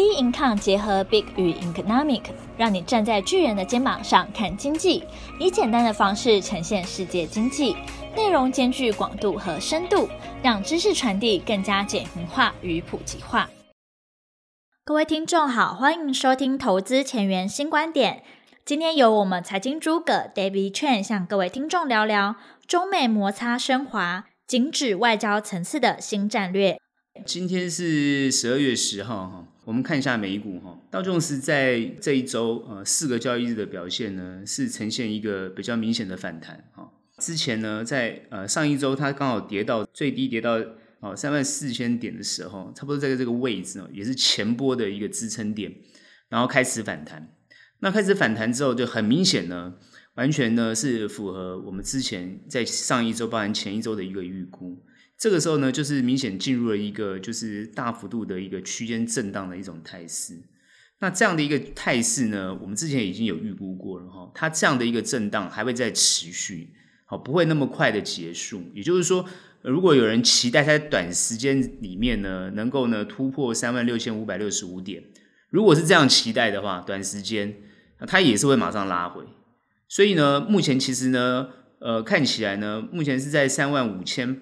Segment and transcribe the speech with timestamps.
[0.00, 2.22] B Income 结合 Big 与 Economic，
[2.56, 5.04] 让你站在巨人的肩膀上看经济，
[5.38, 7.76] 以简单的方式呈现世界经济，
[8.16, 10.08] 内容兼具广度和深度，
[10.42, 13.50] 让知识传递更加简明化与普及化。
[14.86, 18.22] 各位听众好，欢迎收听投资前沿新观点。
[18.64, 22.36] 今天由我们财经诸葛 David Chen 向各位听众聊聊
[22.66, 26.80] 中美摩擦升华，紧指外交层次的新战略。
[27.26, 36.92] 今天是十二月十号哈，我们看一下美股哈，道琼斯在这一周呃四个交易日的表现呢，是呈现一个比较明显的反弹哈。
[37.18, 40.58] 之前呢，在呃上一周它刚好跌到最低跌到
[40.98, 45.72] 哦三万四千点的时候，差不多在这个位置哦，也是前波的一个支撑点，
[46.28, 47.32] 然后开始反弹。
[47.78, 49.74] 那开始反弹之后，就很明显呢，
[50.14, 54.82] 完全呢是符合我们之前在上一周包含前一周的一个预估。
[55.20, 60.38] 这个时候呢，就是明显进入了一个就是大幅度的一个区间震荡的一种态势。
[61.00, 66.70] 那这样的一个态势呢，我们之前已经有预估过了哈，它这样的一个震荡还会再持续，
[67.04, 68.62] 好，不会那么快的结束。
[68.74, 69.26] 也就是说，
[69.60, 75.04] 如果有人期待它在短时间里面呢，能够呢突破三万六千五百六十五点，
[75.50, 77.56] 如果是这样期待的话，短时间
[78.06, 79.22] 它也是会马上拉回。
[79.86, 81.48] 所以呢，目前其实呢，
[81.80, 84.40] 呃，看起来呢，目前是在三万五千。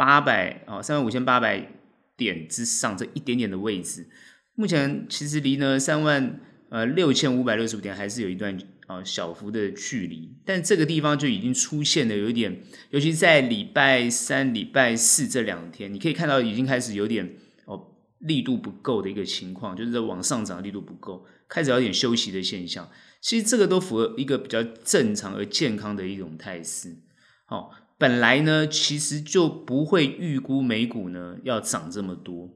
[0.00, 1.70] 八百啊，三万五千八百
[2.16, 4.08] 点之上这一点点的位置，
[4.54, 8.56] 目前其实离呢三万呃六千五百六十五点还是有一段
[8.86, 22.88] 啊小幅的距离，但这个地方就已经出现了有一点，尤其在礼拜三、礼拜四这两天，你可以看到已经开始有点哦力度不够的一个情况，就是在往上涨力度不够，开始有点休息的现象。
[23.20, 26.96] 其实这个都符合一个比较正常而健康的一种态势，
[27.44, 27.70] 好。
[28.00, 32.48] 本来呢，其实就不会预估美股呢要涨这么多。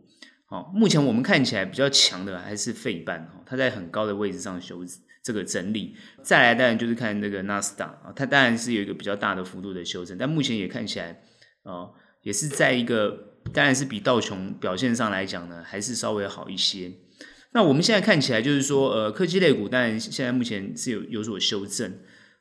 [0.46, 4.82] 好，目前我们看起来比较强的还是费半，它在很高的位置上修
[5.22, 5.96] 这个整理。
[6.22, 11.20] 再来当然就是看那个纳斯达啊，它当然是有一个比较大的幅度的修正，但目前也看起来
[11.64, 11.90] 啊，
[12.22, 16.90] 也是在一个当然是比道琼表现上来讲呢，还是稍微好一些。
[17.52, 21.92] 那我们现在看起来就是说，呃，科技类股当然现在目前是有有所修正。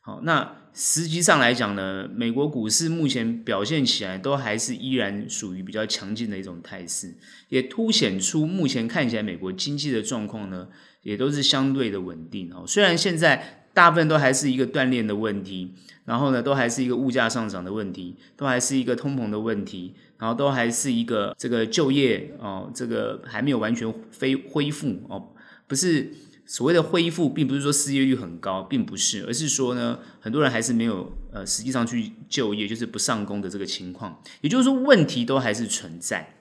[0.06, 0.58] 好，那。
[0.76, 7.14] 实际上来讲呢，美国股市目前表现起来都还是依然属于比较强劲的一种态势，
[7.50, 10.68] 也凸显出目前看起来美国经济的状况呢，
[11.04, 12.64] 也都是相对的稳定哦。
[12.66, 15.76] 虽然现在大部分都还是一个锻炼的问题，
[16.06, 25.36] 然后呢，都还是一个物价上涨的问题，都还是一个通膨的问题，然后都还是一个这个就业哦，这个还没有完全恢恢复哦，
[25.68, 26.12] 不是。
[26.46, 34.22] 所谓的恢复，并不是说失业率很高，并不是，而是说呢，很多人还是没有呃，实际上去就业，就是不上工的这个情况。
[34.42, 36.36] 也就是说，问题都还是存在，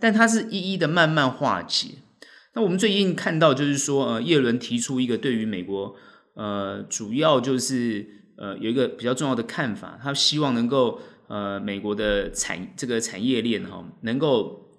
[0.00, 1.90] 但它是一一的慢慢化解。
[2.54, 5.94] 那我们最近看到，就是说，呃，叶伦提出一个对于美国，
[6.34, 8.04] 呃，主要就是
[8.36, 14.72] 呃，有一个比较重要的看法，他希望能够呃，美国的产这个产业链哈，能够，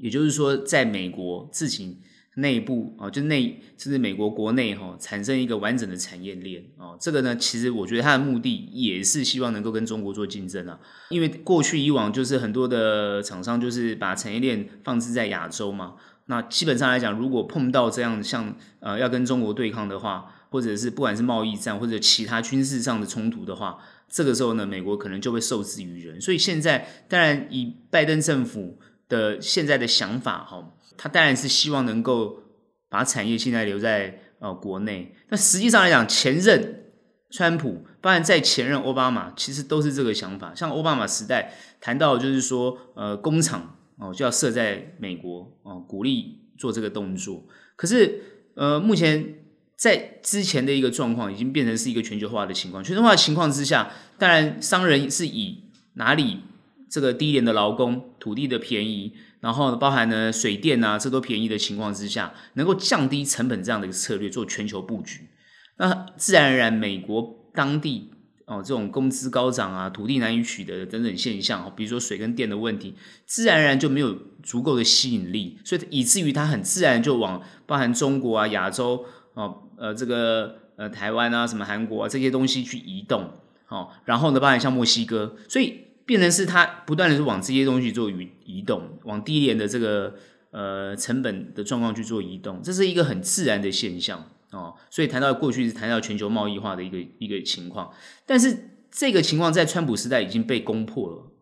[0.00, 1.98] 也就是说，在美国自己。
[2.38, 15.94] 内部啊，就内甚至美国国内哈，产生一个完整的产业链啊，这个呢，其实我觉得它的目的也是希望能够跟中国做竞争啊，因为过去以往就是很多的厂商就是把产业链放置在亚洲嘛，
[16.26, 28.78] 那基本上来讲，如果碰到这样像呃要跟中国对抗的话，或者是不管是贸易战或者其他军事上的冲突的话，这个时候呢，美国可能就会受制于人，所以现在当然以拜登政府
[29.08, 30.72] 的现在的想法哈。
[30.96, 32.42] 他当然是希望能够
[32.88, 36.84] 把产业现在留在呃国内，但实际上来讲，前任
[37.30, 40.54] 川普，当然在前任奥巴马，其实都是这个想法。
[40.54, 47.44] 像奥巴马时代谈到就是说，呃，工厂哦就要设在美国哦，鼓励做这个动作。
[47.76, 48.22] 可是
[48.54, 49.34] 呃，目前
[49.76, 52.82] 在之前的一个状况，已经变成是一个全球化的情况。
[52.82, 56.40] 全球化情况之下，当然商人是以哪里
[56.88, 59.12] 这个低廉的劳工、土地的便宜。
[59.38, 65.28] 然后包含呢水电啊，这都便宜的情况之下，能够降低成本这样的一个策略做全球布局，
[65.76, 68.10] 那自然而然美国当地
[68.46, 83.30] 哦这种工资高涨啊，土地难以取得的等等现象，比如说水跟电的问题，自然而然就没有足够的吸引力，所以以至于它很自然就往包含中国啊、亚洲哦、呃这个呃台湾啊、什么韩国啊这些东西去移动，
[83.68, 85.85] 哦，然后呢包含像墨西哥，所以。
[86.06, 90.14] 变成是它不断的是往这些东西做移移动，往低廉的这个
[90.52, 94.74] 呃成本的状况去做移动，这是一个很自然的现象哦。
[94.88, 97.92] 所以谈到过去是谈到全球贸易化的一个一个情况，
[98.24, 101.32] 但是这个情况在川普时代已经被攻破了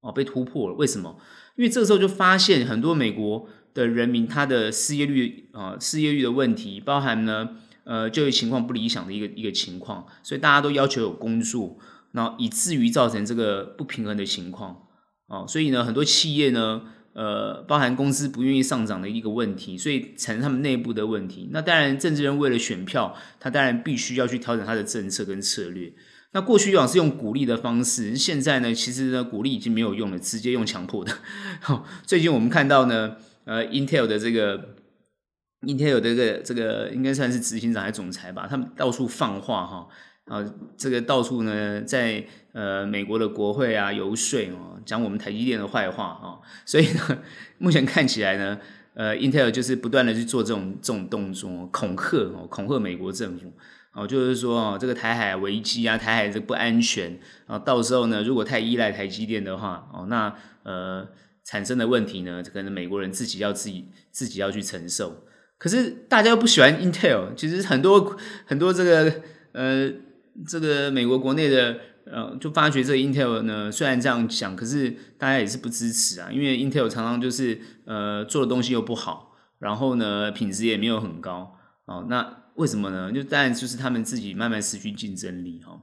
[0.00, 0.74] 哦，被突破了。
[0.76, 1.18] 为什么？
[1.56, 11.76] 因为这个时候就发现很多美国的人民他的失业率啊、失业率的问题，包含呢呃就业情况不理想的一个一个情况，所以大家都要求有工作，
[12.12, 14.76] 然后以至于造成这个不平衡的情况
[15.26, 16.82] 哦，所以呢很多企业呢
[17.14, 21.48] 呃包含公司不愿意上涨的一个问题，所以产生他们内部的问题。
[21.52, 25.92] 那当然政治人为了选票，他当然必须要去调整他的政策跟策略。
[26.32, 31.12] 那过去以往是用鼓励的方式，现在呢其实呢鼓励已经没有用了，直接用强迫的。
[31.60, 33.16] 好， 最近我们看到呢。
[33.44, 34.76] 呃，Intel 的这个
[35.62, 38.46] ，Intel 的这个这个应该算是执行长还是总裁吧？
[38.48, 39.88] 他们到处放话哈，
[40.32, 40.42] 啊，
[40.78, 47.18] 这个到处呢在呃美国的国会啊游说哦，讲我们台积电的坏话啊，所以呢，
[47.58, 48.58] 目前看起来呢，
[48.94, 53.52] 呃，Intel 就是不断的去做这种这种动作，恐吓哦，恐吓美国政府
[53.92, 61.08] 哦，就是说哦，这个台海危机啊，台海这不安全啊，到时候呢，如果太依赖台积电的话哦，那呃。
[61.44, 65.24] 产生的问题呢，可能美国人自己要自己自己要去承受。
[65.58, 69.12] 可是大家又不喜欢 Intel，其实很多很多这个
[69.50, 69.90] 呃
[70.46, 81.54] 这个美国国内的呃就发觉这个 Intel 呢，虽然这样讲，可是大家也是不支持啊，因为 Intel 常常就是呃做的东西又不好，然后呢品质也没有很高
[81.86, 82.06] 哦。
[82.08, 83.10] 那为什么呢？
[83.12, 85.80] 就当然就是他们自己慢慢失去竞争力哈。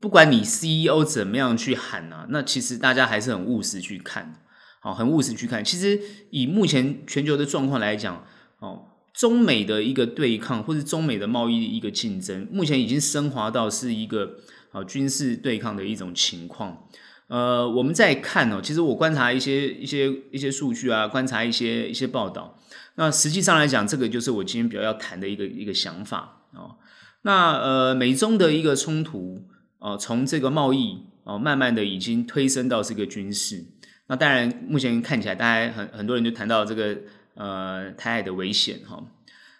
[0.00, 4.34] 不管你 CEO 怎么样去喊啊，那其实大家还是很务实去看。
[4.80, 5.64] 好，很务实去看。
[5.64, 6.00] 其实
[6.30, 8.24] 以目前全球的状况来讲，
[8.58, 14.38] 哦，中美的一个对抗，或是中美的贸易一个竞争，目前已经升华到是一个
[14.70, 16.88] 啊军事对抗的一种情况。
[17.28, 22.58] 呃，我们再看哦，其实我观察一些一些一些数据啊，观察一些一些报道。
[22.96, 26.76] 那实际上来讲，这个就是我今天比较要谈的一个一个想法哦。
[27.22, 29.42] 那呃，美中的一个冲突
[29.78, 33.64] 哦，从这个贸易哦，慢慢的已经推升到这个军事。
[34.08, 36.98] 那当然，目前看起来，大家很很多人就谈到这个
[37.34, 39.02] 呃台海的危险哈，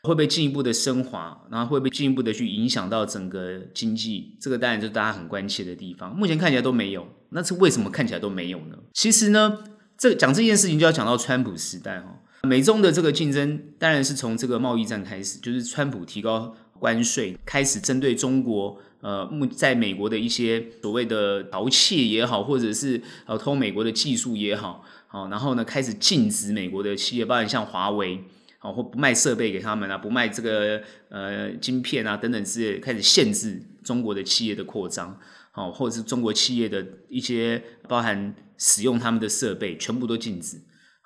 [0.02, 1.46] 会不会进一步的升华？
[1.50, 4.36] 然后会不会进一步的去影响到整个经济？
[4.40, 6.14] 这个当然就是大家很关切的地方。
[6.14, 8.76] 目前看起来都没有，那是为什么看起来都没有呢？
[8.92, 9.58] 其实呢，
[9.96, 18.78] 这讲这件事情就要讲到川普时代哈，美中的这个竞争当然是从这个贸易战开始，就是川普提高关税，开始针对中国。
[19.02, 28.24] 呃，目在美国的一些所谓的盗窃也好，或者是呃偷美国的技术也好，好，然后呢开始禁止美国的企业，包含像华为，
[28.58, 35.14] 好或不卖设备给他们啊，不卖这个呃晶片啊等等之类，开始限制中国的企业的扩张，
[35.50, 40.56] 好，或者是中国企业的一些包含使用他们的设备，全部都禁止，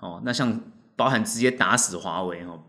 [0.00, 0.61] 哦，那像
[0.94, 2.62] 包含直接打死华为哦，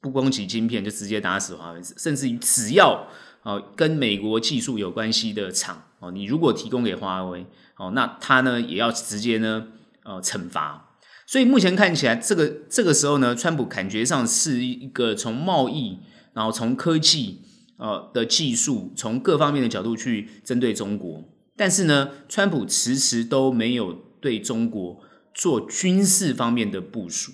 [0.00, 3.06] 不光几晶片就直接打死华为，甚至于只要。
[3.44, 7.46] 哦，跟美国技术有关系的厂哦，你如果提供给华为
[7.76, 9.68] 哦，那他呢也要直接呢
[10.08, 10.96] 呃惩罚。
[11.26, 15.98] 所以目前看起来，这个这个时候呢，川普感觉上是一个从贸易，
[16.32, 17.42] 然后从科技
[17.76, 21.22] 呃的技术，从各方面的角度去针对中国。
[21.54, 25.00] 但是呢，川普迟迟都没有对中国
[25.34, 27.32] 做军事方面的部署，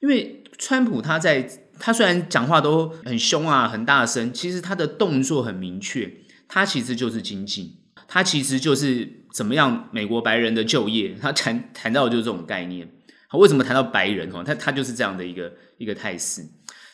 [0.00, 1.60] 因为川普他在。
[1.76, 6.08] 他虽然讲话都很凶啊，很大声，其实他的动作很明确。
[6.46, 11.16] 他其实就是经济，他其实就是怎么样美国白人的就业。
[11.20, 12.88] 他谈谈到的就是这种概念。
[13.28, 14.30] 好，为什么谈到白人？
[14.30, 16.42] 哈，他他就是这样的一个一个态势。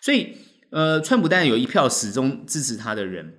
[0.01, 0.35] 所以，
[0.71, 3.35] 呃，川普当然有一票始终支持他的人，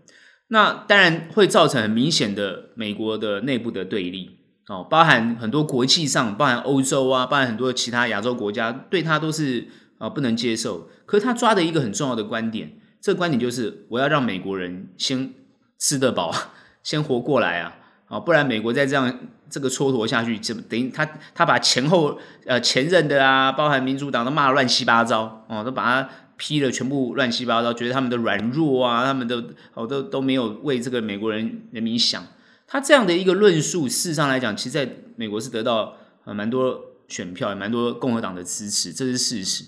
[0.50, 4.38] 那当然会造成很明显的美国的内部的对立。
[4.68, 9.68] 哦，包含很多国际上，包含欧洲啊，包含很多其他亚洲国家，对他都是。
[10.02, 10.90] 啊，不能接受。
[11.06, 15.32] 可是他抓的一个很重要的观点，这个观点就是我要让美国人先
[15.78, 16.34] 吃得饱，
[16.82, 17.78] 先活过来啊！
[18.12, 29.42] 啊，不然美国再这样这个蹉跎下去，就等于他他把前后呃前任的啊，包含民主党都骂乱七八糟哦，都把他批了全部乱七八糟，觉得他们的软弱啊，他们的
[29.74, 32.22] 哦都都没有为这个美国人人民想。
[32.68, 35.94] 他这样的一个论述，事实上来讲，其实在美国是得到
[36.26, 39.64] 呃蛮多选票，也蛮多共和党的支持，这是事实。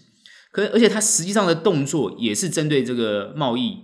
[0.51, 3.79] 可而且他实际上的动作也是针对这个贸易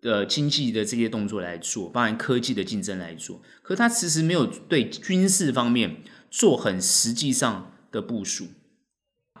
[0.00, 3.40] 的经济的这些动作来做，包含科技的竞争来做。
[3.62, 8.46] 可他其实没有对军事方面做很实际上的部署。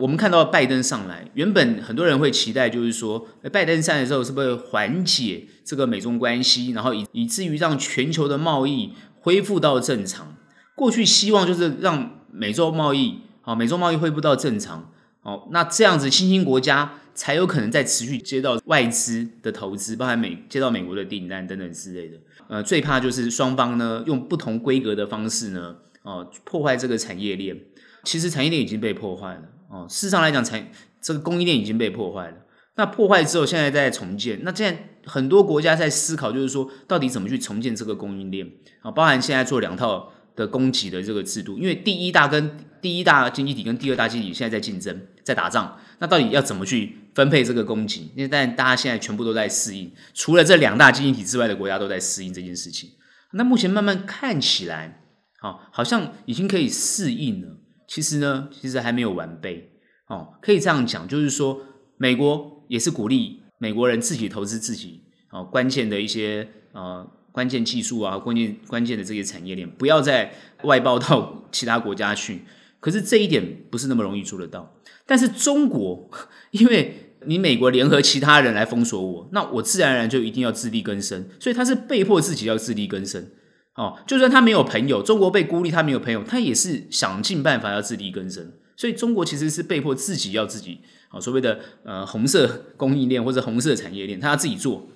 [0.00, 10.36] 我们看到拜登上来，原本很多人会期待，就是说，拜登上来之后是不是缓解这个美中关系，然后以以至于让全球的贸易恢复到正常。
[10.76, 14.92] 过去希望就是让美洲贸易，好，美洲贸易恢复到正常。
[15.28, 22.16] 哦，那这样子，新兴国家才有可能再持续接到外资的投资，包含美接到美国的订单等等之类的。
[22.48, 27.54] 呃，最怕就是双方呢用不同规格的方式呢，哦，破坏这个产业链。
[28.04, 29.42] 其实产业链已经被破坏了。
[29.68, 30.66] 哦，事实上来讲，产
[31.02, 32.34] 这个供应链已经被破坏了。
[32.76, 34.40] 那破坏之后，现在在重建。
[34.44, 38.90] 那现在很多国家在思考，就是说到底怎么去重建这个供应链啊？
[38.90, 45.78] 包含现在做两套的供给的这个制度，因为第一大跟第一大经济体跟第二大经济体现在在竞争，在打仗。
[45.98, 48.10] 那到底要怎么去分配这个供给？
[48.14, 52.90] 因为但大家现在全部都在适应，除了这两大经济体之外的国家都在适应这件事情。
[53.32, 55.02] 那目前慢慢看起来，
[55.40, 57.58] 啊，好像已经可以适应了。
[57.86, 59.72] 其实呢，其实还没有完备。
[60.06, 61.60] 哦，可以这样讲，就是说
[61.96, 62.56] 美国。
[62.68, 72.42] 也是鼓励美国人自己投资自己哦，关键的一些呃关键技术啊，关键关键的这些产业链，不要再外包到其他国家去。
[72.80, 74.74] 可是这一点不是那么容易做得到。
[75.06, 76.10] 但是中国，
[76.50, 83.24] 因为你美国联合其他人来封锁我，那我自然而然就一定要自力更生，所以他是被迫自己要自力更生。
[83.76, 88.50] 哦，就算他没有朋友，中国被孤立，他没有朋友，他也是想尽办法要自力更生。
[88.76, 90.80] 所以中国其实是被迫自己要自己。
[91.08, 94.88] 好，所谓的呃红色供应链或者红色产业链，他要自己做。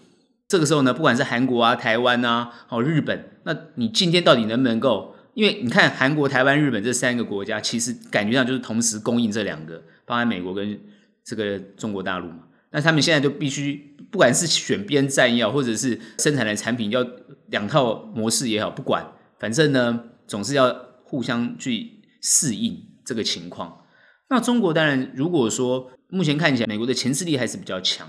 [0.53, 5.17] 这个时候呢，不管是韩国啊、台湾啊、好日本，那你今天到底能不能够？
[5.33, 10.79] 因为你看韩国、台湾、日本这三个国家，其实感觉上就是同时供应这两个，包含美国跟
[11.25, 12.41] 这个中国大陆嘛。
[12.71, 17.03] 那他们现在就必须，不管是选边站也好，或者是生产的产品要
[17.47, 20.71] 两套模式也好，不管，反正呢，总是要
[21.03, 23.87] 互相去适应这个情况。
[24.29, 28.07] 那中国当然，如果说目前看起来，美国的牵制力还是比较强，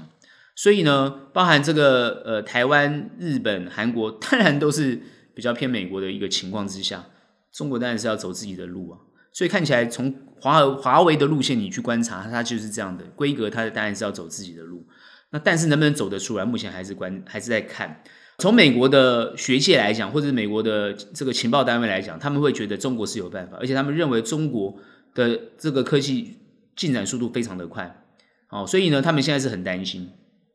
[0.56, 5.02] 所以呢，包含这个呃台湾、日本、韩国，当然都是
[5.34, 7.06] 比较偏美国的一个情况之下，
[7.52, 9.00] 中国当然是要走自己的路啊。
[9.32, 14.86] 所以看起来从华华为的路线你去观察，它就是这样的规格，它当然是要走自己的路。
[15.32, 18.04] 那但是能不能走得出来，目前还是关还是在看。
[18.38, 24.78] 从美国的学界来讲，或者是美国的这个情报单位来讲，他们会觉得中国是有办法，而且他们认为中国
[25.16, 26.38] 的这个科技。
[26.76, 28.04] 进展速度非常的快，
[28.50, 30.10] 哦，所以呢，他们现在是很担心。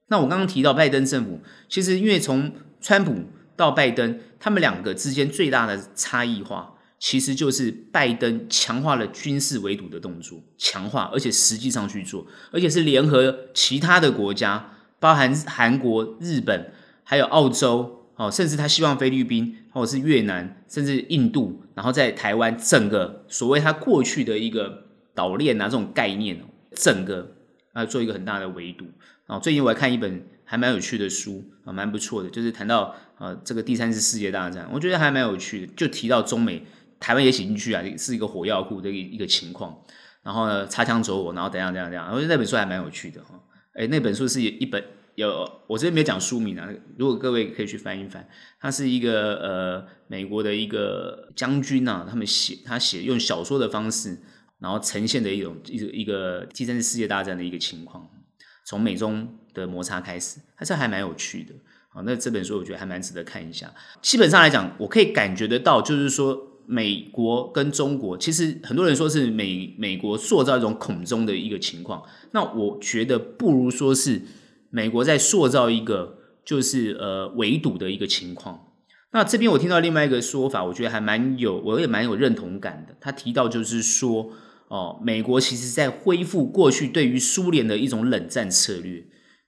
[0.09, 3.15] 那我刚刚提到拜登政府，其实因为从川普
[3.57, 16.73] 到拜登，他们两个之间最大的差异化，其实就是拜登强化了军事围堵的动作，强化，而且实际上去做，而且是联合其他的国家，包含韩国、日本，
[17.05, 24.85] 还有澳洲，哦，甚至他希望菲律宾或者是越南，甚至印度，然后在台湾整个所谓他过去的一个。
[25.15, 27.33] 岛链啊，这种概念，整个
[27.73, 28.87] 啊做一个很大的围堵
[29.29, 29.39] 啊。
[29.39, 36.65] 最近我还看一本还蛮有趣的书啊，蛮不错的，就是谈到呃这个第三次世界大战，我觉得还蛮有趣的，就提到中美
[36.99, 39.81] 台湾也写进去啊，是一个火药库的一个情况。
[40.25, 43.41] 然后呢，擦枪走火，然后怎样怎样怎样，我觉得那本书还蛮有趣的哈。
[43.75, 44.83] 哎，那本书是一本
[45.15, 46.69] 有，我这边没有讲书名啊，
[46.99, 48.29] 如果各位可以去翻一翻，
[48.61, 54.19] 它是一个呃美国的一个将军啊，他们写他写用小说的方式。
[54.61, 58.11] 然后呈现的一种一个一个第三次世界大战的一个情况，
[58.69, 61.55] 从美中的摩擦开始，它这还蛮有趣的。
[61.89, 63.73] 好，那这本书我觉得还蛮值得看一下。
[64.03, 74.21] 基本上来讲，我可以感觉得到，就是说美国跟中国，其实很多人说是美美国塑造一种恐中的一个情况，那我觉得不如说是
[74.69, 78.67] 美国在塑造一个就是呃围堵的一个情况。
[79.13, 82.95] 那这边我听到另外一个说法，我觉得还蛮有，我也蛮有认同感的。
[83.01, 84.31] 他提到就是说。
[84.69, 89.05] 哦，美国其实在恢复过去对于苏联的一种冷战策略，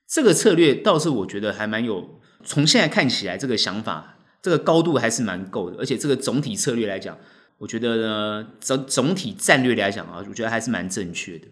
[0.07, 2.19] 这个策略倒是我觉得还蛮有。
[2.43, 7.15] 从现在看起来，这个想法这个高度还是蛮够的，而且这个总体策略来讲，
[7.59, 11.47] 我觉得呢，总总体战略来讲啊，我觉得还是蛮正确的。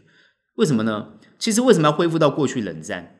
[0.55, 1.09] 为什么呢？
[1.37, 3.17] 其实为什么要恢复到过去冷战？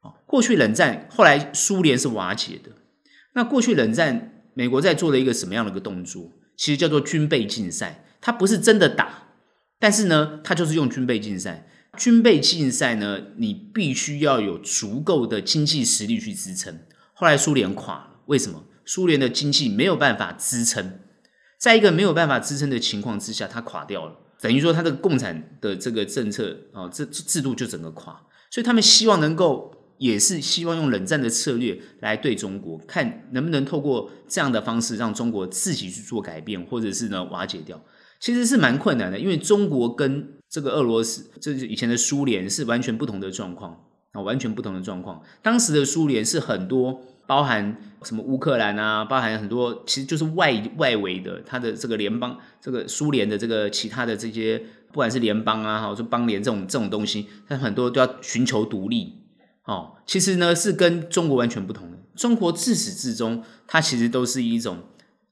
[0.00, 2.70] 哦，过去冷战后来苏联是瓦解的，
[3.34, 6.32] 那过去冷战美国在做了一个什么样的一个动作？
[6.56, 9.29] 其实叫做军备竞赛，它不是真的打。
[9.80, 11.66] 但是呢，他就是用军备竞赛。
[11.96, 16.78] 军备竞赛呢，你必须要有足够的经济实力去支撑。
[17.12, 18.64] 后来苏联垮了，为什么？
[18.84, 21.00] 苏联的经济没有办法支撑，
[21.58, 24.16] 在一个没有办法支撑的情况之下，它垮掉了。
[24.40, 28.20] 等于说，它的共产的这个政策啊，这制度就整个垮。
[28.50, 37.80] 所以他们希望能够，也是希望用冷战的策略来对中国，看能不能透过这样的方式让中国自己去做改变，或者是呢瓦解掉。
[38.20, 45.22] 其实是蛮困难的，因为中国跟这个俄罗斯，这是以前的苏联是完全不同的状况啊，完全不同的状况。
[45.42, 54.58] 当时的苏联是很多包含什么乌克兰啊，包含很多其实就是外外围的，它的这个联邦，这个苏联的这个其他的这些，
[54.88, 59.14] 不管是联邦啊，或者邦联这种这种东西，它很多都要寻求独立
[59.64, 59.92] 哦。
[60.04, 64.78] 其实呢是跟中国完全不同的，中国自始至终它其实都是一种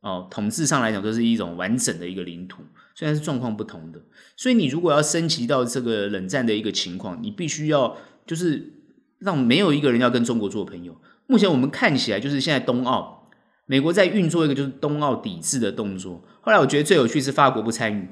[0.01, 2.63] 哦，统治上来讲都是一种完整的一个领土，
[2.95, 4.01] 虽然是状况不同的。
[4.37, 8.73] 所以你如果要升级到这个冷战的一个情况，你必须要就是
[9.19, 10.97] 让没有一个人要跟中国做朋友。
[11.27, 13.27] 目前我们看起来就是现在冬奥，
[13.67, 16.23] 美国在运作一个就是冬奥抵制的动作。
[16.41, 18.09] 后来我觉得最有趣是法国不参与。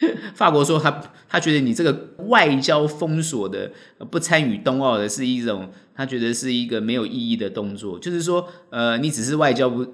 [0.32, 3.72] 法国说他他觉得你这个外交封锁的
[4.12, 9.84] 不参与冬奥的是一种，他觉得是一个没有意义的动作，就是说，呃，你只是外交不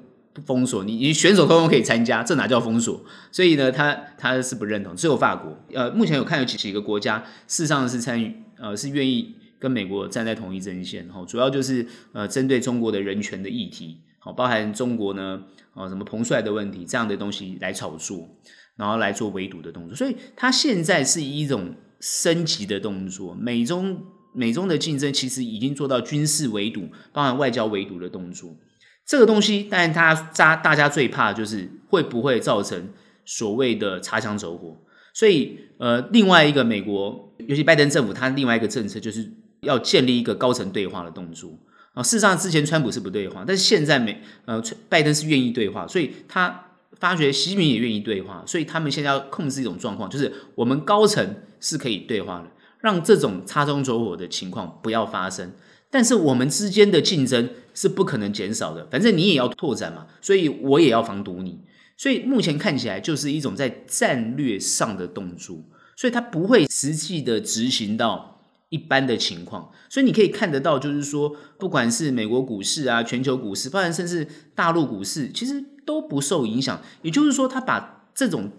[0.45, 3.05] 封锁，你你选手通通可以参加，这哪叫封锁？
[3.31, 4.95] 所以呢，他他是不认同。
[4.97, 15.43] 只有法国，呃，目前有看有几几个国家事实上是参与，呃，是愿意跟美国站在同一阵线，哈，主要就是呃针对中国的人权的议题，好，包含中国呢，
[15.75, 18.29] 呃，什么彭帅的问题这样的东西来炒作。
[18.77, 23.33] 然后来做围堵的动作，所以它现在是一种升级的动作。
[23.33, 28.57] 美中美中的竞争其实已经做到军事围堵，包含外交围堵的动作。
[29.07, 32.89] 这个东西，当然他大大家最怕就是会不会造成
[33.25, 34.77] 所谓的擦枪走火。
[35.13, 39.31] 所以，呃，另外一个美国，尤其拜登政府，他另外一个政策就是
[39.61, 41.51] 要建立一个高层对话的动作
[41.93, 42.03] 啊。
[42.03, 46.63] 事实上，之前川普是不对话，但是现在美呃拜登是愿意对话，所以他。
[47.01, 52.47] 发觉习近平也愿意对话，所以他们现在要控制一种状况，就是我们高层是可以对话的，
[52.81, 55.53] 让这种擦枪走火的情况不要发生。
[55.91, 61.61] 但是我们之间的竞争是不可能减少的，反正你也要拓展嘛，所以我也要防堵你。
[61.97, 65.63] 所以目前看起来就是一种在战略上的动作，
[65.97, 68.41] 所以它不会实际的执行到
[68.71, 69.71] 一般的情况。
[69.91, 75.63] 所以你可以看得到，就是说，不管是美国股市啊、全球股市，包含甚至大陆股市，其实。
[75.87, 78.51] 都不受影响，也就是说，他把这种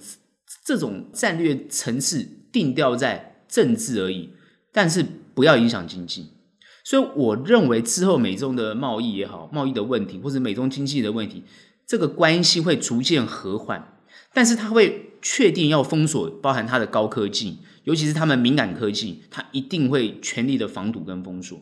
[0.63, 4.29] 这种战略层次定调在政治而已，
[4.72, 5.03] 但是
[5.34, 6.27] 不要影响经济。
[6.86, 11.44] 所以，我认为之后美中的贸易也好，贸易的问题或者美中经济的问题，
[11.86, 13.98] 这个关系会逐渐和缓，
[14.34, 21.60] 但是他会确定要封锁，包含他的高科技，尤其是他们敏感科技，他一定会全力的防堵跟封锁。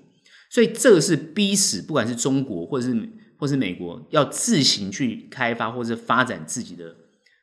[0.51, 3.09] 所以，这个是逼死，不管是中国或者是。
[3.35, 6.95] 或是美国要自行去开发或者发展自己的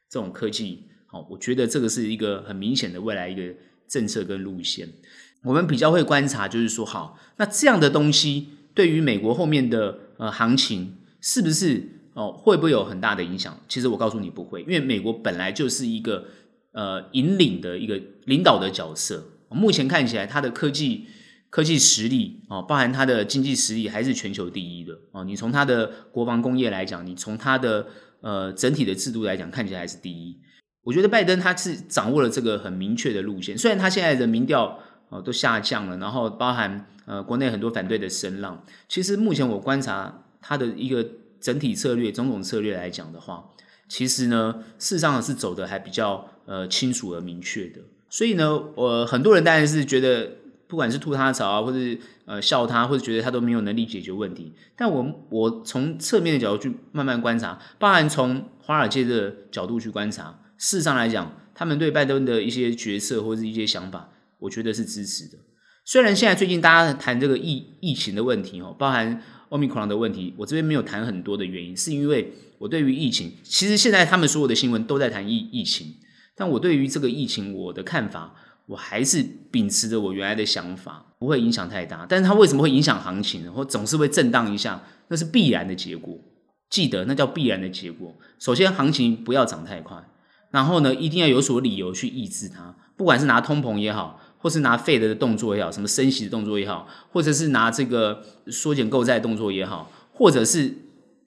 [0.09, 3.55] 这种科技，好，我觉得这个是一个很明显的未来一个
[3.87, 4.89] 政策跟路线。
[5.45, 13.59] 我们比较会观察，就是说，好，那这样的东西对于美国后面的呃行情是不是哦会不会有很大的影响？
[13.69, 16.25] 其实我告诉你不会，因为美国本来就是一个
[16.73, 19.25] 呃引领的一个领导的角色。
[19.49, 21.07] 目前看起来，它的科技。
[21.53, 25.25] 科技实力哦，包含它的经济实力还是全球第一的哦。
[25.25, 27.89] 你从它的国防工业来讲，你从它的
[28.21, 30.39] 呃整体的制度来讲，看起来还是第一。
[30.85, 34.79] 我觉得拜登他是掌握了这个很明确的路线，虽然他现在的民调
[35.11, 41.07] 哦都下降了，然后包含呃国内很多反对的声浪，其实目前我观察他的一个
[41.41, 43.45] 整体策略、种种策略来讲的话，
[43.89, 47.81] 其实呢事实上是走的还比较呃清楚而明确的。
[48.09, 50.39] 所以呢，我、很多人当然是觉得。
[50.71, 65.39] 不管是吐他槽啊，或者呃笑他，或者觉得他都没有能力解决问题，但我我从侧面的角度去慢慢观察，包含从华尔街的角度去观察，事实上来讲，他们对拜登的一些决策或者是一些想法，我觉得是支持的。
[65.85, 75.95] 虽然现在最近大家谈这个疫疫情的问题哦，包含 Omicron 的问题，我这边没有谈很多的原因，是因为我对于疫情，其实现在他们所有的新闻都在谈疫疫情，
[76.37, 78.35] 但我对于这个疫情我的看法。
[78.67, 82.07] 我还是秉持着我原来的想法，不会影响太大。
[82.09, 83.53] 但是它为什么会影响行情？
[83.53, 86.17] 或总是会震荡一下，那是必然的结果。
[86.69, 88.15] 记得那叫必然的结果。
[88.39, 90.01] 首先，行情不要涨太快，
[90.53, 92.77] 然后呢，一定要有所理由去抑制它。
[92.97, 100.75] 不管是拿通膨也好，或是拿 Fed 的动作也好，什么升息的动作也好，或者是拿这个缩减购债动作也好，或者是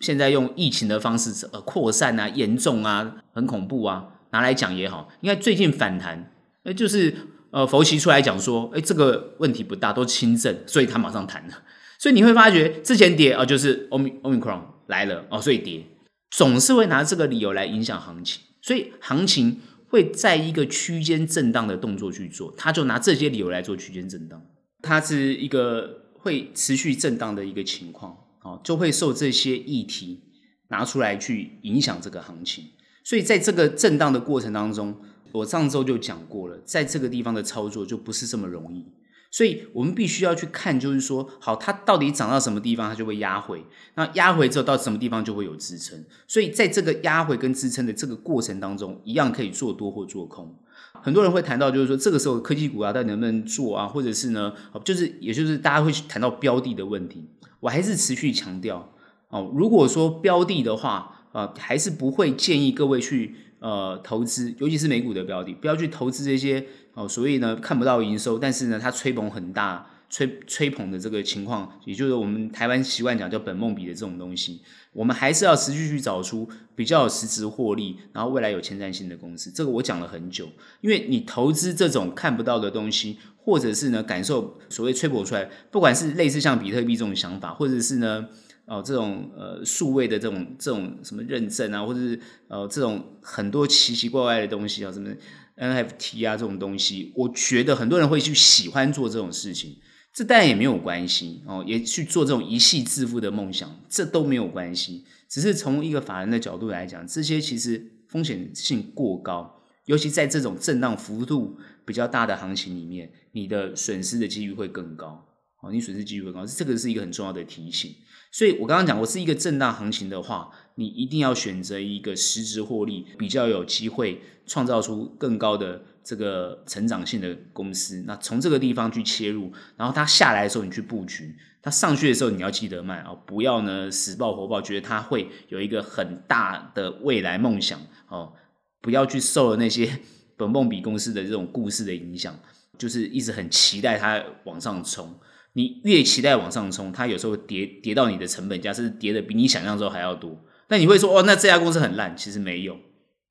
[0.02, 6.32] 现在用疫情的方式呃扩散啊、严重啊、很恐怖啊，拿来讲也好，应该最近反弹，
[6.63, 7.15] 那就是。
[7.54, 11.54] 呃，佛奇出来讲说，哎，这个问题不大，都轻症，所以他马上弹了。
[12.02, 15.86] 所以你会发觉，之前跌啊、就是 Omicron 来了哦，所以跌，
[16.32, 18.41] 总是会拿这个理由来影响行情。
[18.60, 19.62] 所以行情
[19.93, 24.43] 会在一个区间震荡的动作去做，他就拿这些理由来做区间震荡，
[24.82, 30.23] 它是一个会持续震荡的一个情况，哦，就会受这些议题
[30.69, 32.65] 拿出来去影响这个行情。
[33.03, 34.97] 所以在这个震荡的过程当中。
[35.34, 38.86] 我上周就讲过了，在这个地方的操作就不是这么容易，
[39.34, 43.65] 所以我们必须要去看，就是说，好，它到底涨到什么地方，它就会压回，
[43.96, 50.56] 那压回之后到什么地方就会有支撑，所以在这个压回跟支撑的这个过程当中，一样可以做多或做空。
[51.02, 54.54] 很多人会谈到，就是说这个时候科技股啊，到底能不能做啊，或者是呢，
[54.86, 57.28] 就是也就是大家会去谈到标的的问题，
[57.60, 58.93] 我还是持续强调
[59.30, 61.19] 哦，如果说标的的话。
[61.34, 69.89] 呃，还是不会建议各位去呃投资，尤其是美股的标的，不要去投资这些哦、所以呢看不到营收，但是呢它吹捧很大。
[70.10, 79.49] 吹吹捧的这个情况，也就是我们台湾习惯讲叫本梦比的这种东西，我们还是要持续去找出比较有实质获利，然后未来有前瞻性的公司。
[79.49, 80.47] 这个我讲了很久，
[80.82, 88.28] 因为你投资这种看不到的东西，或者是呢感受所谓吹捧出来，不管是类似像比特币这种想法，或者是呢
[88.65, 95.10] 哦这种呃数位的这种这种什么认证啊，或者是呃这种很多奇奇怪怪的东西啊，什么
[95.58, 99.78] NFT 啊这种东西，我觉得很多人会去喜欢做这种事情。
[100.13, 105.06] 这当然也没有关系哦，也去做这种一系致富的梦想，这都没有关系。
[105.28, 115.26] 只是从一个法人的角度来讲，这些其实风险性过高，尤其在这种震荡幅度比较大的行情里面，你的损失的几率会更高
[115.63, 117.95] 哦，你损失几率会更高，这个是一个很重要的提醒。
[118.34, 125.84] 所以我刚刚讲，我是一个震荡行情的话，你一定要选择一个实质获利比较有机会创造出更高的。
[126.06, 138.34] 这个成长性的公司，那从这个地方去切入，然后它下来的时候你去布局，它上去的时候你要记得卖哦，不要呢死抱活抱，觉得它会有一个很大的未来梦想哦，
[138.82, 139.98] 不要去受了那些
[140.36, 142.38] 本梦比公司的这种故事的影响，
[142.78, 145.17] 就是一直很期待它往上冲，
[145.54, 152.78] 你越期待往上冲，它有时候跌跌到你的成本价，甚至跌的比你想象中还要多，那你会说哦，那这家公司很烂，其实没有。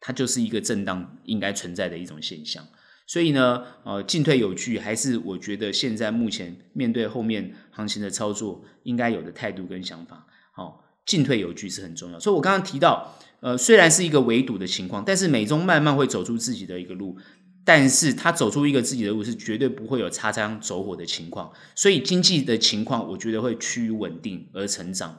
[0.05, 2.67] 它就是一个震荡应该存在的一种现象，
[3.07, 12.19] 所以呢，呃，进退有据，还是我觉得现在目前面对后面行情的操作应该有的态度跟想法，好，进退有据是很重要。
[12.19, 17.17] 所以我刚刚提到，呃，虽然是一个围堵的情况，但是美中慢慢会走出自己的一个路，
[17.65, 25.17] 但是他走出一个自己的路是绝对不会有擦枪走火的情况，所以经济的情况我觉得会趋于稳定而成长，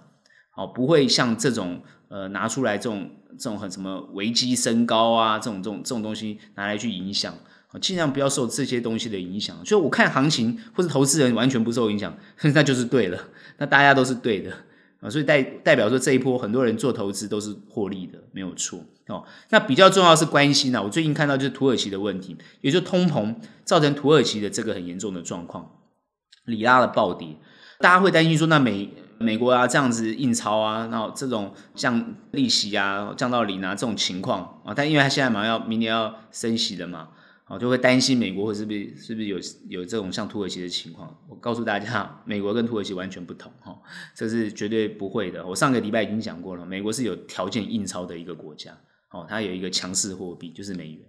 [0.52, 3.10] 好，不会像这种呃拿出来这种。
[3.36, 7.36] 这种很什么危机升高啊，这种这种这种东西拿来去影响，
[7.82, 9.66] 尽量不要受这些东西的影响。
[9.66, 12.16] 所以我看行情或者投资人完全不受影响，
[12.54, 13.20] 那就是对了，
[13.58, 14.56] 那大家都是对的
[15.04, 15.10] 啊。
[15.10, 19.24] 所以代代表说这一波很多人做投资都是获利的，没有错哦。
[19.50, 25.70] 那比较重要是关心啊，我最近看到就是土耳其的问题，也就是通膨造成土耳其的这个很严重的状况，
[26.46, 27.38] 里拉的暴跌，
[27.80, 28.90] 大家会担心说那美。
[29.20, 37.08] 美国啊，这样子印钞啊，然后这种降利息啊，降到零啊，这种情况啊，但因为他现在马上要明年要升息了嘛，
[37.54, 39.38] 啊，就会担心美国会是不是是不是有
[39.68, 41.16] 有这种像土耳其的情况？
[41.30, 43.80] 我告诉大家，美国跟土耳其完全不同哈，
[44.16, 45.46] 这是绝对不会的。
[45.46, 48.78] 我上个礼拜已经讲过了，美国是有条件印钞的一个国家，
[49.12, 51.02] 哦，它有一个强势货币就是美元，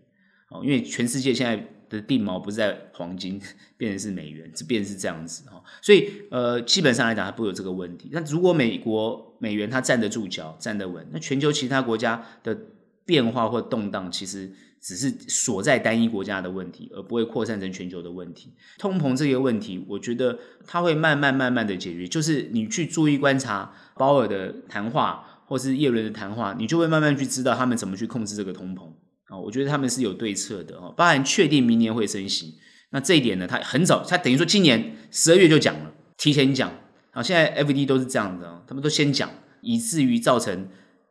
[0.51, 1.69] 哦，因为全世界现在。
[1.91, 3.41] 的定锚不是在黄金，
[3.77, 8.09] 变成是美元，这变成是这样子哈，所以呃，基本上来讲，它不会有这个问题。
[8.11, 12.59] 那如果美国美元它站得住脚，站得稳，那全球其他国家的
[13.05, 14.51] 变化或动荡，其实
[14.85, 18.53] 只是锁在单一国家的问题，而不会扩散成全球的问题。
[18.79, 28.83] 通膨这个问题，我觉得它会慢慢慢慢的解决，就是你去注意观察鲍尔的谈话，或是叶伦的谈话，你就会慢慢去知道他们怎么去控制这个通膨
[29.29, 29.39] 啊。
[29.39, 32.57] 我觉得他们是有对策的哦，包含确定明年会升息，
[32.91, 36.71] 那这一点呢，他很早，他等于说今年十二月就讲了，提前讲，
[37.11, 39.31] 好，现在 F D 都是这样的，他们都先讲，
[39.63, 40.69] 以至于造成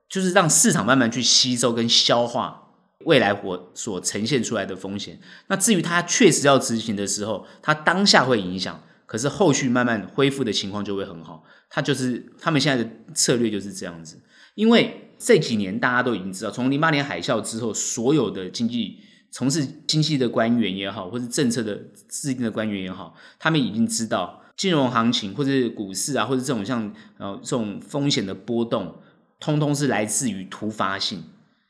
[0.08, 2.63] 就是让市场慢慢去吸收跟消化
[3.06, 5.20] 未来我所呈现出来的风险。
[5.48, 11.44] 那至于它确实要执行的时候，它当下会影响，可是后续慢慢恢复的情况就会很好。
[11.70, 14.20] 它就是他们现在的策略就是这样子，
[14.56, 15.00] 因为。
[15.26, 19.00] 这几年大家都已经知道，从零八年海啸之后，所有的经济
[19.32, 21.74] 从事经济的官员也好，或是政策的
[22.10, 28.94] 制定的官员也好，他们已经知道金融行情或者股市啊，或者这种像呃这种风险的波动，
[29.40, 31.24] 通通是来自于突发性。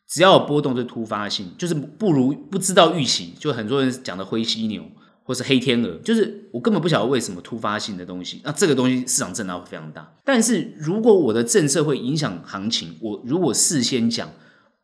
[0.07, 4.83] 只要有波动，就突发性，就是不如不知道预期，就很多人讲的灰犀牛。
[5.25, 10.15] 或是黑天鹅，就是我根本不晓得为什么突发性的东西，那这个东西市场震荡会非常大。
[10.25, 14.29] 但是如果我的政策会影响行情，我如果事先讲，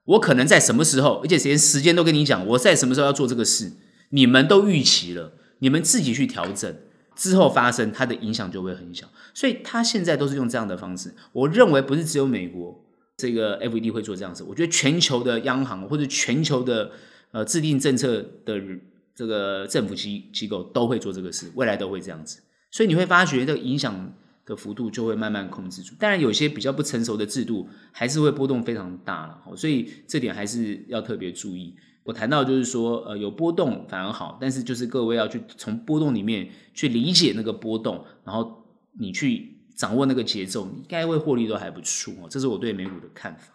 [0.06, 3.74] 我可能在什么时候，而且连时间都跟你讲，我在什么时候要做这个事，
[4.12, 6.74] 你们都预期了，你们自己去调整
[7.18, 9.10] 之后发生，它的影响就会很小。
[9.34, 11.14] 所以他现在都是用这样的方式。
[11.34, 12.82] 我认为不是只有美国
[13.20, 16.92] 这个 FED 会做这样子，我觉得全球的央行或者全球的
[17.32, 18.60] 呃制定政策的。
[19.20, 24.14] 这个政府机机构都会做这个事，未来都会这样子，所以你会发觉这个影响
[24.46, 25.94] 的幅度就会慢慢控制住。
[26.00, 31.76] 当然，有些比较不成熟的制度还是会波动非常大了，所以这点还是要特别注意。
[32.06, 38.64] 我谈到就是说，呃，有波动反而好，但是就是各位要去从波动里面去理解那个波动，然后
[38.98, 42.14] 你去掌握那个节奏，你应该会获利都还不错。
[42.30, 43.54] 这是我对美股的看法。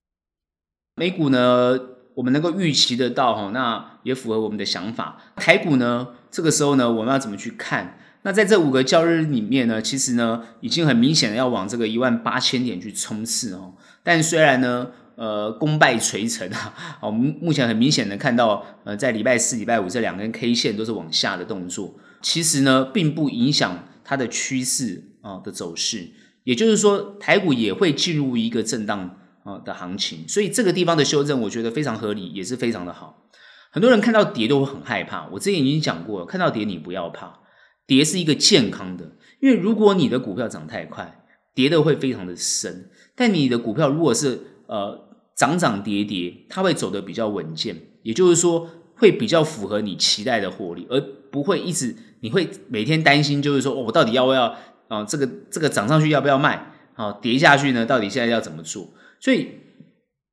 [0.97, 1.79] 美股呢，
[2.15, 5.21] 我们能够预期得到哈，那也符合我们的想法。
[5.37, 7.99] 台股呢，这个时候呢，我们要怎么去看？
[8.23, 13.75] 那在这五个交易日里面呢，其实呢，已经很明显的要往这个一万八千点去冲刺哦。
[14.03, 26.11] 但虽然呢，呃，功败垂成啊，我们目前很明显的看到，呃，在礼拜四、礼拜五这两根 K 线都是往下的动作，其实呢，并不影响它的趋势啊的走势。
[26.45, 33.31] 也就是说，台股也会进入一个震荡啊的行情，所以这个地方的修正，我觉得非常合理，也是非常的好。
[33.73, 37.41] 很多人看到跌都会很害怕，我之前已经讲过了，看到跌你不要怕。
[37.87, 42.91] 跌是一个健康的，因为如果你的股票涨太快，跌的会非常的深。
[43.17, 54.57] 但你的股票如果是呃涨涨跌跌，它会走得比较稳健，也就是说会比较符合你期待的获利，而不会一直你会每天担心，就是说，我到底要不要
[54.89, 56.73] 啊、这个这个涨上去要不要卖？
[56.95, 57.85] 啊、跌下去呢？
[57.85, 58.93] 到底现在要怎么做？
[59.21, 59.49] 所以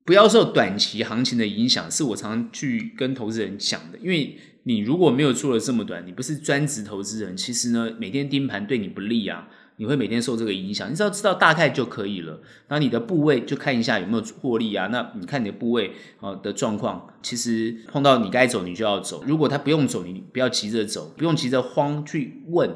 [0.06, 4.38] 不要受短期行情的影响，是我常常去跟投资人讲的，因为。
[4.64, 10.92] 你如果没有做了这么短，你不是专职投资人，其实呢，每天盯盘对你不利啊，你会每天受这个影响。
[10.92, 14.86] 你只要知道大概就可以了，那你的部位就看一下有没有获利啊。
[14.92, 19.24] 那你看你的部位啊的状况，其实碰到你该走你就要走。
[19.26, 22.70] 如果他不用走，你不要急着走，不用急着慌去问。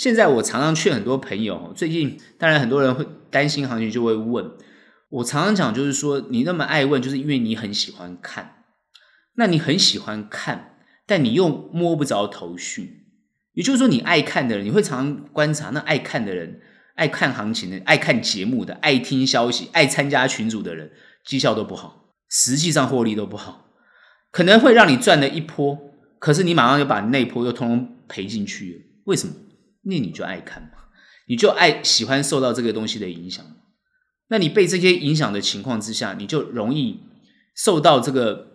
[0.00, 4.50] 现在我常常劝很多朋友，最近当然很多人会担心行情，就会问。
[5.10, 8.64] 我常常讲就是说，你那么爱问，就是因为你很喜欢看。
[9.34, 10.78] 那你很喜欢看。
[11.04, 13.08] 但你又摸不着头绪，
[13.52, 16.62] 也就是说，你爱看的人，你会常常观察那爱看的人，
[16.94, 20.90] 爱看行情的，爱看节目的，爱听消息，爱参加群组的人，
[21.26, 23.66] 绩效都不好，实际上获利都不好，
[24.30, 25.78] 可能会让你赚了一波，
[26.18, 28.80] 可是你马上就把那波又通通赔进去了。
[29.04, 29.34] 为什么？
[29.82, 30.70] 那你就爱看嘛，
[31.28, 33.44] 你就爱喜欢受到这个东西的影响，
[34.28, 37.00] 那你被这些影响的情况之下，你就容易
[37.54, 38.48] 受到这个。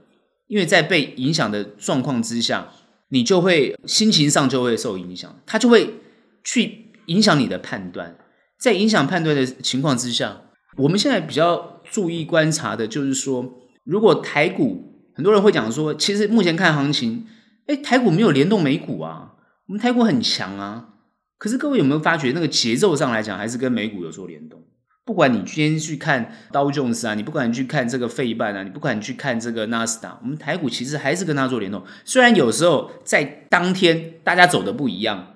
[0.48, 2.70] 因为在被影响的状况之下，
[3.10, 5.96] 你就会心情上就会受影响，它就会
[6.44, 8.16] 去影响你的判断。
[8.60, 10.44] 在影响判断的情况之下，
[10.78, 17.26] 我们现在比较注意观察的就是说，如果台股很多人会讲说，其实目前看行情，
[17.66, 19.34] 诶，台股没有联动美股啊，
[19.66, 20.90] 我们台股很强啊。
[21.38, 24.64] 可是各位有没有发觉，那个节奏上来讲，还是跟美股有所联动？
[25.04, 31.84] 不管你今天去看道琼斯啊，你不管你去看这个费半啊，你不管你去看这个纳斯达，我们台股其实还是跟它做联动。
[32.04, 35.36] 虽然有时候在当天大家走的不一样，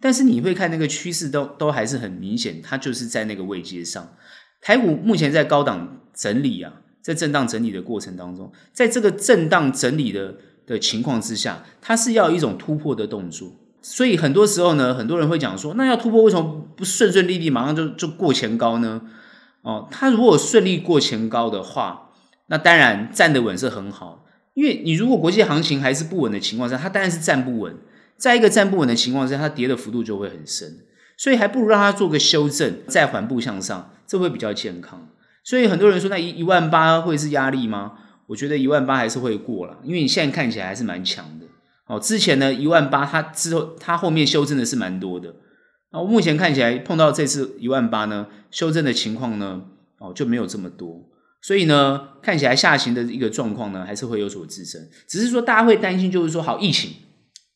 [0.00, 4.14] 但是你会看那个趋势都都还是很明显，它就是在那个位阶上。
[4.60, 13.50] 台股目前在高档整理啊，在震荡整理的过程当中，在这个震荡整理的的情况之下，它是要一种突破的动作。
[13.90, 19.00] 所以很多时候呢，很多人会讲说，那要突破为什么不顺顺利利马上就就过前高呢？
[19.62, 22.10] 哦，他如果顺利过前高的话，
[22.48, 24.26] 那当然站得稳是很好。
[24.52, 27.76] 因为你如果国际行情还是不稳的情况下，它当然是站不稳。
[28.16, 30.80] 在一个站不稳的情况下，它跌的幅度就会很深。
[31.16, 35.08] 所以还不如让它做个修正，再缓步向上，这会比较健康。
[35.42, 37.92] 所以很多人说，那一一万八会是压力吗？
[38.26, 41.46] 我觉得一万八还是会过了，因为你现在看起来还是蛮强的。
[41.88, 45.34] 哦，之前呢一万八，它之后它后面修正的是蛮多的。
[45.90, 49.62] 那我目前看起来碰到这次一万八呢，修正的情况呢，
[49.98, 51.08] 哦就没有这么多。
[51.40, 54.78] 所以呢，看起来下行的一个状况呢，还是会有所支撑。
[55.08, 56.90] 只是说大家会担心，就是说好疫情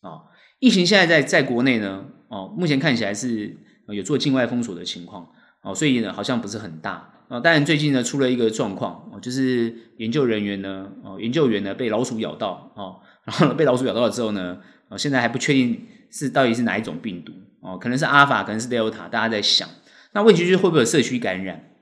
[0.01, 0.25] 啊、
[0.61, 3.55] 疫情现在在在国内呢，哦目前看起来是
[3.88, 5.29] 有做境外封锁的情况，
[5.62, 7.11] 哦所以呢好像不是很大。
[7.29, 13.01] 啊，当然最近呢出了一个状况，哦就是研究人员呢，哦研究员呢被老鼠咬到，哦。
[13.25, 14.59] 然后被老鼠咬到了之后呢，
[14.89, 19.69] 哦，现在还不确定是到底是哪一种病毒哦，可能是阿尔法，可能是德尔塔，大家在想，
[20.13, 21.73] 那问题就是会不会有社区感染，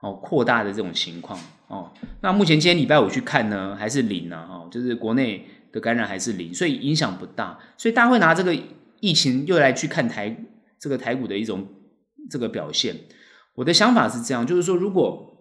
[0.00, 1.92] 哦，扩大的这种情况哦。
[2.22, 8.52] 那目前今天礼拜五去看呢，还是零啊，哦，就是国内的感染还是零，所以影响不大，所以大家会拿这个
[8.98, 10.44] 疫情又来去看台
[10.80, 11.68] 这个台股的一种
[12.28, 12.96] 这个表现。
[13.54, 15.36] 我的想法是这样，就是说如果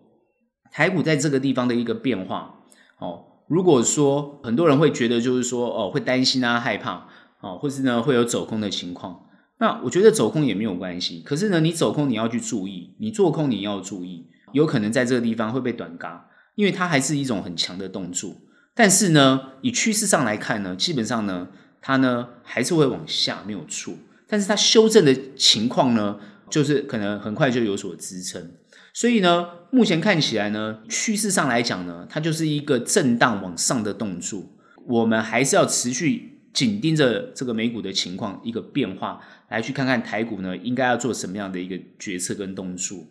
[0.71, 2.59] 台股在这个地方的一个变化，
[2.99, 3.25] 哦。
[3.49, 7.07] 如果说很多人会觉得就是说哦会担心啊害怕
[7.41, 9.25] 哦，或是呢会有走空的情况，
[9.57, 11.23] 那我觉得走空也没有关系。
[11.25, 18.35] 可是呢你走空你要去注意，你做空你要注意，有可能在这个地方会被短嘎，因为它还是一种很强的动作。
[18.75, 21.47] 但是呢以趋势上来看呢，基本上呢
[21.81, 23.95] 它呢还是会往下没有错，
[24.27, 26.19] 但是它修正的情况呢
[26.51, 28.51] 就是可能很快就有所支撑。
[28.99, 34.45] 所以呢，目前看起来呢，趋势上来讲呢，它就是一个震荡往上的动作。
[34.85, 43.07] 我们还是要持续紧盯着这个美股的情况一个变化，来去看看台股呢应该要做什么样的一个决策跟动作。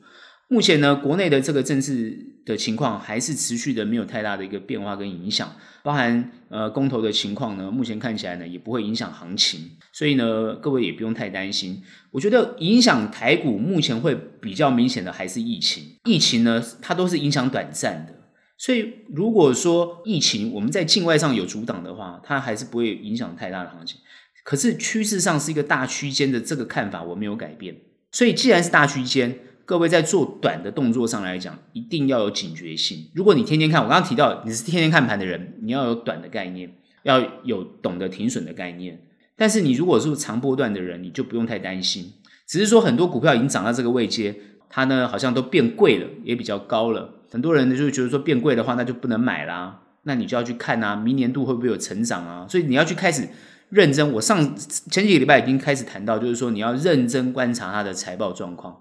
[0.50, 11.82] 目前呢，国内的这个政治的情况还是持续的没有太大的一个变化跟影响，包含呃公投的情况呢，目前看起来呢也不会影响行情，所以呢各位也不用太担心。
[12.12, 18.14] 我觉得影响台股目前会比较明显的还是疫情，疫情呢它都是影响短暂的，
[18.56, 23.98] 所以如果说疫情我们在境外上有阻挡的话，它还是不会影响太大的行情。
[24.44, 27.76] 可是趋势上是一个大区间的这个看法我没有改变，
[28.10, 29.40] 所以既然是大区间。
[29.68, 33.10] 各位在做短的动作上来讲，一定要有警觉性。
[33.12, 38.98] 如果你天天看，我刚刚提到你是天天看盘的人，你要有短的概念，要有懂得停损的概念。
[39.36, 42.14] 但是你如果是长波段的人，你就不用太担心。
[42.46, 44.34] 只是说很多股票已经涨到这个位阶，
[44.70, 47.16] 它呢好像都变贵了，也比较高了。
[47.30, 49.82] 很多人呢就觉得说变贵的话，那就不能买啦。
[50.04, 52.46] 那你就要去看啊，明年度会不会有成长啊？
[52.48, 53.28] 所以你要去开始
[53.68, 54.12] 认真。
[54.12, 58.74] 我上前几个礼拜已经开始谈到，就是说你要认真观察它的财报状况。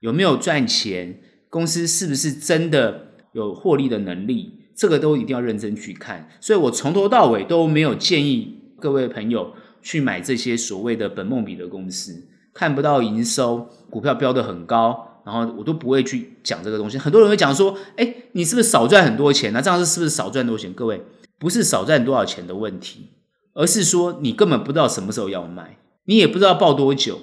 [0.00, 1.20] 有没有赚钱？
[1.48, 4.54] 公司是不是真的有获利的能力？
[4.76, 6.28] 这个都一定要认真去看。
[6.40, 16.96] 所以我从头到尾都没有建议各位朋友去买这些所谓的本梦比的公司，看不到营收，股票飙得很高，然后我都不会去讲这个东西。
[16.96, 19.52] 很多人会讲说：“哎，你是不是少赚很多钱？
[19.52, 21.02] 那这样子是不是少赚多钱？”各位，
[21.38, 23.10] 不是少赚多少钱的问题，
[23.52, 27.18] 而是说你根本不知道什么时候要卖，你也不知道报多久，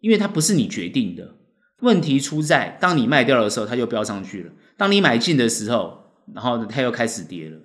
[0.00, 1.34] 因为它不是你决定的。
[1.82, 7.58] 问题出在，当你卖掉的时候，它就飙上去了；当你买进的时候，然后它又开始跌了。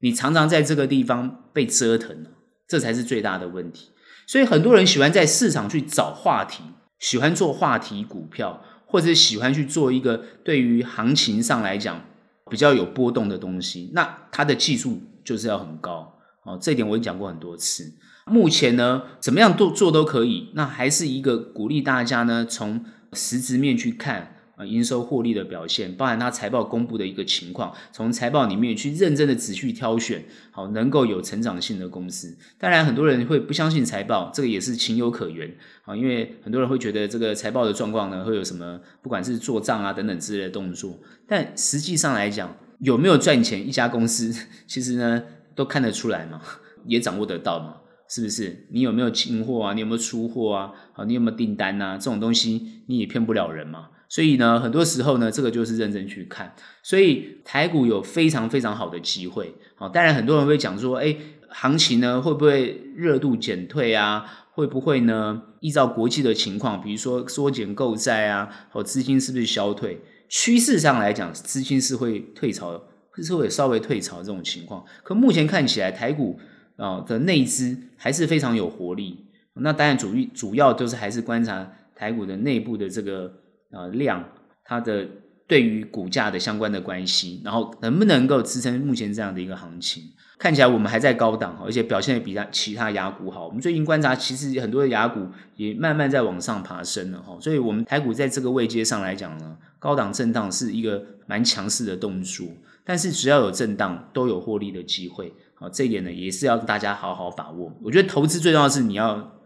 [0.00, 2.30] 你常常在这个地方被折腾了，
[2.68, 3.90] 这才是最大的问题。
[4.26, 6.62] 所以很多人喜欢在市场去找话题，
[6.98, 12.04] 喜欢做话题股票，或者喜欢去做一个对于行情上来讲
[12.50, 13.90] 比较有波动的东西。
[13.94, 17.92] 那它的技术就是要很高哦，这一点我也讲过很多次。
[18.26, 32.36] 目前呢，怎么样都做都可以，那还是一个鼓励大家呢，从实质面去看啊，营收获利的表现，包含它财报公布的一个情况，从财报里面去认真的仔细挑选，好能够有成长性的公司。
[32.58, 35.50] 当然，很多人会不相信财报，这个也是情有可原
[35.84, 40.98] 啊，因为很多人会觉得这个财报的状况呢，会有什么，不管是做账啊等等之类的动作。
[41.26, 44.34] 但实际上来讲，有没有赚钱，一家公司
[44.68, 45.22] 其实呢
[45.54, 46.42] 都看得出来嘛，
[46.84, 47.76] 也掌握得到嘛。
[48.10, 48.66] 是不是？
[48.70, 49.72] 你有没有进货啊？
[49.72, 50.72] 你有没有出货啊？
[50.92, 51.96] 好，你有没有订单啊？
[51.96, 53.90] 这种东西你也骗不了人嘛。
[54.08, 56.52] 所以呢，很多时候呢，这个就是认真去看。
[56.82, 59.54] 所以台股有非常非常好的机会。
[59.76, 61.16] 好，当然很多人会讲说，哎，
[61.50, 64.24] 行情呢会不会热度减退啊？
[64.50, 65.42] 会不会呢？
[65.60, 70.00] 依照国际的情况，比如说缩减购债啊，或资金是不是消退？
[70.28, 72.82] 趋势上来讲，资金是会退潮，
[73.22, 74.84] 是会稍微退潮这种情况。
[75.04, 76.40] 可目前看起来，台股。
[76.80, 83.30] 啊的内资还是非常有活力，那当然主主要就是还是观察台股的内部的这个
[83.70, 84.24] 呃量，
[84.64, 85.06] 它的
[85.46, 90.02] 对于股价的相关的关系，然后能不能够支撑目前这样的一个行情？
[90.38, 93.46] 看起来我们还在高档，而且表现也比它其他牙股好。
[93.46, 102.46] 我们最近观察，其实很多的牙股也慢慢在往上爬升了哈，所以我们台股在这个位阶上来讲呢，高档震荡是一个蛮强势的动作，
[102.82, 105.34] 但是只要有震荡，都有获利的机会。
[105.60, 107.70] 好，这一点呢也是要大家好好把握。
[107.82, 109.38] 我觉得投资最重要是你要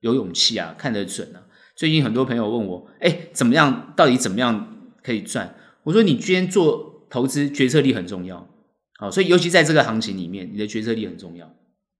[0.00, 1.44] 有勇气啊，看得准啊。
[1.76, 3.92] 最近很多朋友问我，哎，怎么样？
[3.94, 5.54] 到底怎么样可以赚？
[5.82, 8.48] 我说，你今天做投资决策力很重要。
[8.98, 11.54] 好，所以尤其在这个行情里面，你的决策力很重要，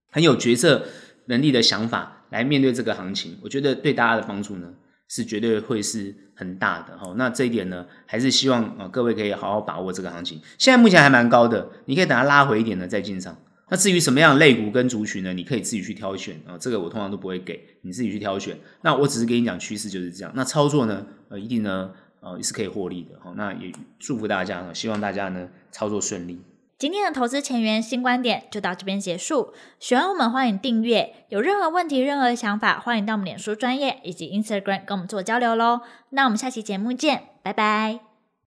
[0.09, 0.85] 很有决策
[1.27, 4.73] 能力的想法来面对这个行情，我觉得对大家的帮助呢
[5.07, 6.97] 是绝对会是很大的。
[6.97, 10.41] 好，那这一点呢，还是希望啊各位可以好好把握这个行情。
[10.57, 13.37] 现在目前还蛮高的，你可以等它拉回一点呢再进场。
[13.69, 15.31] 那至于什么样的类股跟族群呢？
[15.31, 18.57] 你可以自己去挑选啊，这个我通常都不会给你自己去挑选。
[18.81, 20.31] 那我只是给你讲趋势就是这样。
[20.35, 23.19] 那操作呢，呃，一定呢，呃，也是可以获利的。
[23.23, 26.41] 好，那也祝福大家呢，希望大家呢操作顺利。
[26.77, 29.53] 今天的投资前沿新观点就到这边结束。
[29.79, 31.25] 喜欢我们，欢迎订阅。
[31.27, 35.81] 有任何问题、任何想法，欢迎到我们脸书专业以及 Instagram 跟我们做交流喽。
[36.11, 38.08] 那我们下期节目见，拜拜。